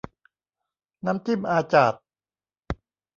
[1.05, 1.93] น้ำจิ้มอาจาด